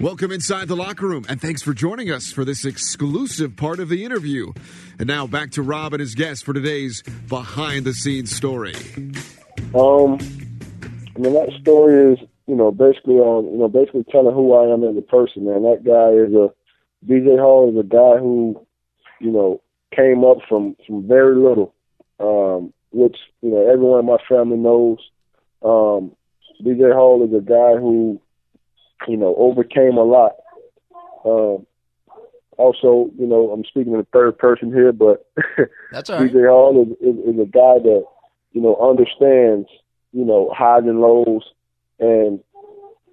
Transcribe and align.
Welcome 0.00 0.30
inside 0.30 0.68
the 0.68 0.76
locker 0.76 1.06
room, 1.06 1.24
and 1.26 1.40
thanks 1.40 1.62
for 1.62 1.72
joining 1.72 2.10
us 2.10 2.30
for 2.30 2.44
this 2.44 2.66
exclusive 2.66 3.56
part 3.56 3.80
of 3.80 3.88
the 3.88 4.04
interview. 4.04 4.52
And 4.98 5.06
now 5.06 5.26
back 5.26 5.52
to 5.52 5.62
Rob 5.62 5.94
and 5.94 6.00
his 6.00 6.14
guest 6.14 6.44
for 6.44 6.52
today's 6.52 7.02
behind 7.28 7.86
the 7.86 7.94
scenes 7.94 8.36
story. 8.36 8.74
Um, 9.74 10.18
I 11.16 11.18
mean 11.18 11.32
that 11.32 11.48
story 11.62 12.12
is, 12.12 12.18
you 12.46 12.56
know, 12.56 12.70
basically 12.70 13.14
on, 13.14 13.50
you 13.50 13.56
know, 13.56 13.68
basically 13.68 14.04
telling 14.10 14.34
who 14.34 14.52
I 14.52 14.70
am 14.70 14.84
as 14.84 14.98
a 14.98 15.00
person. 15.00 15.46
Man, 15.46 15.62
that 15.62 15.82
guy 15.82 16.10
is 16.10 16.34
a 16.34 16.52
BJ 17.10 17.38
Hall 17.38 17.70
is 17.70 17.80
a 17.80 17.82
guy 17.82 18.20
who, 18.20 18.66
you 19.18 19.30
know, 19.30 19.62
came 19.94 20.24
up 20.24 20.38
from 20.46 20.76
from 20.86 21.08
very 21.08 21.36
little, 21.36 21.74
um, 22.20 22.74
which 22.92 23.16
you 23.40 23.50
know 23.50 23.66
everyone 23.66 24.00
in 24.00 24.06
my 24.06 24.18
family 24.28 24.58
knows. 24.58 24.98
Um, 25.62 26.14
BJ 26.62 26.92
Hall 26.92 27.26
is 27.26 27.34
a 27.34 27.40
guy 27.40 27.80
who 27.80 28.20
you 29.08 29.16
know, 29.16 29.34
overcame 29.36 29.96
a 29.96 30.02
lot. 30.02 30.32
Um, 31.24 31.66
also, 32.56 33.10
you 33.18 33.26
know, 33.26 33.50
I'm 33.50 33.64
speaking 33.64 33.92
in 33.92 33.98
the 33.98 34.06
third 34.12 34.38
person 34.38 34.72
here, 34.72 34.92
but 34.92 35.30
that's 35.92 36.08
all 36.10 36.20
right. 36.20 36.32
BJ 36.32 36.48
Hall 36.48 36.82
is, 36.82 36.92
is, 37.06 37.34
is 37.34 37.40
a 37.40 37.44
guy 37.44 37.78
that, 37.82 38.04
you 38.52 38.60
know, 38.62 38.76
understands, 38.76 39.68
you 40.12 40.24
know, 40.24 40.50
highs 40.56 40.84
and 40.84 41.00
lows 41.00 41.42
and 41.98 42.40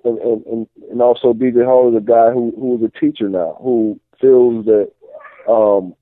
and, 0.05 0.19
and, 0.45 0.67
and 0.91 1.01
also 1.01 1.33
BJ 1.33 1.63
Hall 1.65 1.89
is 1.89 1.97
a 1.97 2.05
guy 2.05 2.31
who, 2.31 2.53
who 2.57 2.75
is 2.75 2.83
a 2.83 2.99
teacher 2.99 3.29
now, 3.29 3.57
who 3.61 3.99
feels 4.19 4.65
that 4.65 4.91
um, 5.49 5.95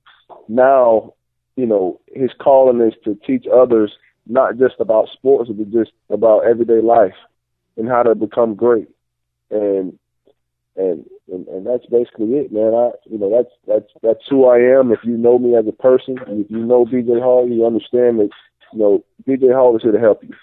now, 0.48 1.14
you 1.56 1.66
know, 1.66 2.00
his 2.12 2.30
calling 2.40 2.80
is 2.80 2.94
to 3.04 3.18
teach 3.26 3.46
others 3.52 3.92
not 4.26 4.58
just 4.58 4.74
about 4.80 5.08
sports, 5.12 5.50
but 5.54 5.70
just 5.70 5.92
about 6.10 6.40
everyday 6.40 6.80
life 6.80 7.14
and 7.76 7.88
how 7.88 8.02
to 8.02 8.14
become 8.14 8.54
great 8.54 8.88
and 9.52 9.98
and 10.76 11.04
and, 11.28 11.46
and 11.48 11.66
that's 11.66 11.86
basically 11.86 12.34
it, 12.34 12.52
man. 12.52 12.74
I 12.74 12.90
you 13.06 13.18
know 13.18 13.30
that's 13.30 13.54
that's 13.66 13.92
that's 14.02 14.26
who 14.28 14.46
I 14.46 14.58
am. 14.58 14.90
If 14.90 15.00
you 15.04 15.16
know 15.16 15.38
me 15.38 15.56
as 15.56 15.66
a 15.68 15.72
person, 15.72 16.16
if 16.26 16.50
you 16.50 16.58
know 16.58 16.84
BJ 16.84 17.20
Hall, 17.22 17.48
you 17.48 17.66
understand 17.66 18.20
that 18.20 18.30
you 18.72 18.78
know 18.78 19.04
BJ 19.28 19.54
Hall 19.54 19.76
is 19.76 19.82
here 19.82 19.92
to 19.92 20.00
help 20.00 20.22
you. 20.24 20.34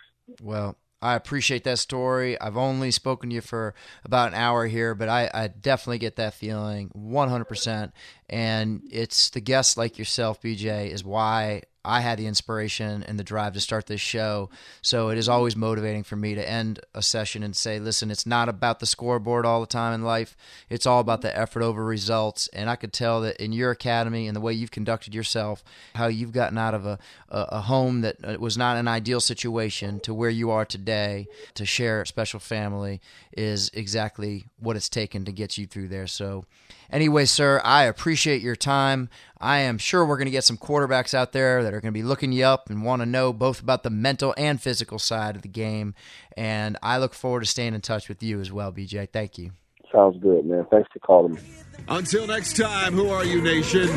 Well, 0.41 0.77
I 1.01 1.15
appreciate 1.15 1.63
that 1.63 1.79
story. 1.79 2.39
I've 2.39 2.57
only 2.57 2.91
spoken 2.91 3.29
to 3.29 3.35
you 3.35 3.41
for 3.41 3.73
about 4.03 4.29
an 4.29 4.33
hour 4.35 4.67
here, 4.67 4.93
but 4.95 5.07
I, 5.07 5.29
I 5.33 5.47
definitely 5.47 5.99
get 5.99 6.17
that 6.17 6.33
feeling 6.33 6.89
100%. 6.89 7.91
And 8.29 8.81
it's 8.91 9.29
the 9.29 9.39
guests 9.39 9.77
like 9.77 9.97
yourself, 9.97 10.41
BJ, 10.41 10.91
is 10.91 11.03
why 11.03 11.63
I 11.85 12.01
had 12.01 12.19
the 12.19 12.27
inspiration 12.27 13.03
and 13.03 13.17
the 13.17 13.23
drive 13.23 13.53
to 13.53 13.61
start 13.61 13.85
this 13.87 14.01
show. 14.01 14.49
So 14.81 15.09
it 15.09 15.17
is 15.17 15.29
always 15.29 15.55
motivating 15.55 16.03
for 16.03 16.15
me 16.17 16.35
to 16.35 16.49
end 16.49 16.79
a 16.93 17.01
session 17.01 17.41
and 17.41 17.55
say, 17.55 17.79
listen, 17.79 18.11
it's 18.11 18.25
not 18.25 18.49
about 18.49 18.79
the 18.79 18.85
scoreboard 18.85 19.45
all 19.45 19.61
the 19.61 19.67
time 19.67 19.93
in 19.93 20.03
life. 20.03 20.35
It's 20.69 20.85
all 20.85 20.99
about 20.99 21.21
the 21.21 21.35
effort 21.37 21.63
over 21.63 21.83
results. 21.83 22.49
And 22.49 22.69
I 22.69 22.75
could 22.75 22.91
tell 22.91 23.21
that 23.21 23.37
in 23.37 23.53
your 23.53 23.71
academy 23.71 24.27
and 24.27 24.35
the 24.35 24.41
way 24.41 24.53
you've 24.53 24.71
conducted 24.71 25.15
yourself, 25.15 25.63
how 25.95 26.07
you've 26.07 26.33
gotten 26.33 26.57
out 26.57 26.73
of 26.73 26.85
a, 26.85 26.99
a, 27.29 27.45
a 27.49 27.61
home 27.61 28.01
that 28.01 28.17
uh, 28.23 28.37
was 28.39 28.57
not 28.57 28.77
an 28.77 28.87
ideal 28.87 29.21
situation 29.21 29.99
to 30.01 30.13
where 30.13 30.29
you 30.29 30.51
are 30.51 30.65
today 30.65 31.27
to 31.53 31.65
share 31.65 32.01
a 32.01 32.07
special 32.07 32.39
family 32.39 32.99
is 33.31 33.69
exactly 33.73 34.45
what 34.59 34.75
it's 34.75 34.89
taken 34.89 35.23
to 35.25 35.31
get 35.31 35.57
you 35.57 35.65
through 35.65 35.87
there. 35.87 36.07
So, 36.07 36.45
Anyway, 36.91 37.25
sir, 37.25 37.61
I 37.63 37.83
appreciate 37.83 38.41
your 38.41 38.55
time. 38.55 39.09
I 39.41 39.59
am 39.59 39.77
sure 39.77 40.05
we're 40.05 40.17
going 40.17 40.25
to 40.25 40.31
get 40.31 40.43
some 40.43 40.57
quarterbacks 40.57 41.13
out 41.13 41.31
there 41.31 41.63
that 41.63 41.73
are 41.73 41.79
going 41.79 41.93
to 41.93 41.97
be 41.97 42.03
looking 42.03 42.31
you 42.33 42.43
up 42.45 42.69
and 42.69 42.83
want 42.83 43.01
to 43.01 43.05
know 43.05 43.31
both 43.31 43.61
about 43.61 43.83
the 43.83 43.89
mental 43.89 44.33
and 44.37 44.61
physical 44.61 44.99
side 44.99 45.35
of 45.37 45.43
the 45.43 45.47
game. 45.47 45.95
And 46.35 46.77
I 46.83 46.97
look 46.97 47.13
forward 47.13 47.41
to 47.41 47.45
staying 47.45 47.73
in 47.73 47.81
touch 47.81 48.09
with 48.09 48.21
you 48.21 48.41
as 48.41 48.51
well, 48.51 48.73
BJ. 48.73 49.09
Thank 49.09 49.37
you. 49.37 49.51
Sounds 49.93 50.21
good, 50.21 50.45
man. 50.45 50.67
Thanks 50.69 50.89
for 50.91 50.99
calling 50.99 51.35
me. 51.35 51.41
Until 51.87 52.27
next 52.27 52.57
time, 52.57 52.93
who 52.93 53.09
are 53.09 53.25
you, 53.25 53.41
nation? 53.41 53.89